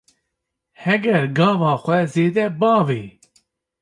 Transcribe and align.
Heger 0.83 1.23
gava 1.37 1.71
xwe 1.83 1.99
zêde 2.13 2.45
bavê 2.59 3.01